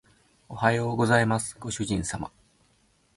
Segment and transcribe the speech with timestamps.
[0.49, 2.31] おはようございますご主人様